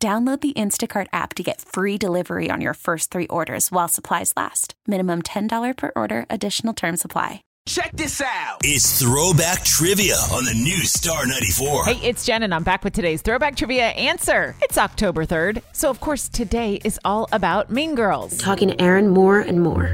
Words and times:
Download 0.00 0.40
the 0.40 0.52
Instacart 0.52 1.08
app 1.12 1.34
to 1.34 1.42
get 1.42 1.60
free 1.60 1.98
delivery 1.98 2.50
on 2.52 2.60
your 2.60 2.74
first 2.74 3.10
three 3.10 3.26
orders 3.26 3.72
while 3.72 3.88
supplies 3.88 4.32
last. 4.36 4.74
Minimum 4.86 5.22
$10 5.22 5.76
per 5.76 5.90
order, 5.96 6.24
additional 6.30 6.72
term 6.72 6.96
supply. 6.96 7.42
Check 7.66 7.90
this 7.96 8.20
out. 8.20 8.60
It's 8.62 9.02
Throwback 9.02 9.64
Trivia 9.64 10.14
on 10.32 10.44
the 10.44 10.54
new 10.54 10.84
Star 10.84 11.26
94. 11.26 11.86
Hey, 11.86 12.08
it's 12.08 12.24
Jen, 12.24 12.44
and 12.44 12.54
I'm 12.54 12.62
back 12.62 12.84
with 12.84 12.92
today's 12.92 13.22
Throwback 13.22 13.56
Trivia 13.56 13.88
answer. 13.88 14.54
It's 14.62 14.78
October 14.78 15.26
3rd, 15.26 15.62
so 15.72 15.90
of 15.90 15.98
course 15.98 16.28
today 16.28 16.80
is 16.84 17.00
all 17.04 17.28
about 17.32 17.68
Mean 17.68 17.96
Girls. 17.96 18.38
Talking 18.38 18.68
to 18.68 18.80
Aaron 18.80 19.08
more 19.08 19.40
and 19.40 19.60
more. 19.60 19.86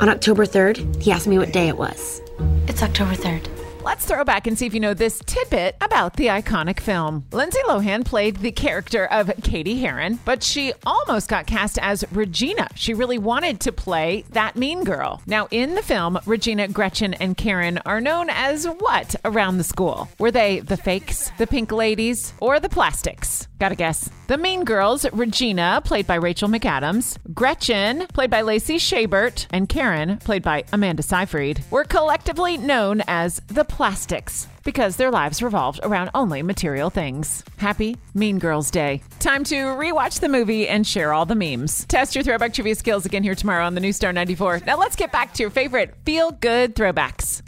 On 0.00 0.08
October 0.08 0.44
3rd, 0.44 1.00
he 1.00 1.12
asked 1.12 1.28
me 1.28 1.38
what 1.38 1.52
day 1.52 1.68
it 1.68 1.78
was. 1.78 2.20
It's 2.66 2.82
October 2.82 3.14
3rd. 3.14 3.55
Let's 3.86 4.04
throw 4.04 4.24
back 4.24 4.48
and 4.48 4.58
see 4.58 4.66
if 4.66 4.74
you 4.74 4.80
know 4.80 4.94
this 4.94 5.22
tidbit 5.26 5.76
about 5.80 6.16
the 6.16 6.26
iconic 6.26 6.80
film. 6.80 7.24
Lindsay 7.30 7.60
Lohan 7.68 8.04
played 8.04 8.38
the 8.38 8.50
character 8.50 9.06
of 9.06 9.30
Cady 9.44 9.78
Heron, 9.78 10.18
but 10.24 10.42
she 10.42 10.72
almost 10.84 11.28
got 11.28 11.46
cast 11.46 11.78
as 11.78 12.04
Regina. 12.10 12.66
She 12.74 12.94
really 12.94 13.18
wanted 13.18 13.60
to 13.60 13.70
play 13.70 14.24
that 14.30 14.56
mean 14.56 14.82
girl. 14.82 15.22
Now, 15.24 15.46
in 15.52 15.76
the 15.76 15.84
film, 15.84 16.18
Regina, 16.26 16.66
Gretchen, 16.66 17.14
and 17.14 17.36
Karen 17.36 17.78
are 17.86 18.00
known 18.00 18.28
as 18.28 18.64
what 18.66 19.14
around 19.24 19.58
the 19.58 19.62
school? 19.62 20.08
Were 20.18 20.32
they 20.32 20.58
the 20.58 20.76
fakes, 20.76 21.30
the 21.38 21.46
pink 21.46 21.70
ladies, 21.70 22.32
or 22.40 22.58
the 22.58 22.68
plastics? 22.68 23.46
Gotta 23.60 23.76
guess. 23.76 24.10
The 24.26 24.36
Mean 24.36 24.64
Girls, 24.64 25.06
Regina, 25.12 25.80
played 25.84 26.06
by 26.06 26.16
Rachel 26.16 26.48
McAdams, 26.48 27.16
Gretchen, 27.32 28.06
played 28.08 28.28
by 28.28 28.42
Lacey 28.42 28.76
Chabert, 28.76 29.46
and 29.50 29.68
Karen, 29.68 30.18
played 30.18 30.42
by 30.42 30.64
Amanda 30.72 31.02
Seyfried, 31.02 31.64
were 31.70 31.84
collectively 31.84 32.58
known 32.58 33.02
as 33.06 33.40
the 33.46 33.64
plastics 33.76 34.48
because 34.64 34.96
their 34.96 35.10
lives 35.10 35.42
revolved 35.42 35.80
around 35.82 36.10
only 36.14 36.42
material 36.42 36.88
things. 36.88 37.44
Happy 37.58 37.98
Mean 38.14 38.38
Girls 38.38 38.70
Day. 38.70 39.02
Time 39.20 39.44
to 39.44 39.54
rewatch 39.54 40.20
the 40.20 40.30
movie 40.30 40.66
and 40.66 40.86
share 40.86 41.12
all 41.12 41.26
the 41.26 41.34
memes. 41.34 41.84
Test 41.86 42.14
your 42.14 42.24
throwback 42.24 42.54
trivia 42.54 42.74
skills 42.74 43.04
again 43.04 43.22
here 43.22 43.34
tomorrow 43.34 43.66
on 43.66 43.74
the 43.74 43.80
new 43.80 43.92
Star 43.92 44.14
94. 44.14 44.60
Now 44.66 44.78
let's 44.78 44.96
get 44.96 45.12
back 45.12 45.34
to 45.34 45.42
your 45.42 45.50
favorite 45.50 45.94
feel 46.06 46.30
good 46.30 46.74
throwbacks. 46.74 47.42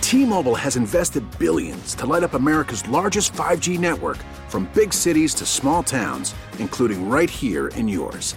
T-Mobile 0.00 0.54
has 0.54 0.76
invested 0.76 1.24
billions 1.40 1.94
to 1.96 2.06
light 2.06 2.22
up 2.22 2.34
America's 2.34 2.86
largest 2.88 3.32
5G 3.32 3.80
network 3.80 4.18
from 4.48 4.70
big 4.74 4.92
cities 4.92 5.34
to 5.34 5.44
small 5.44 5.82
towns, 5.82 6.36
including 6.60 7.10
right 7.10 7.30
here 7.30 7.68
in 7.68 7.88
yours. 7.88 8.36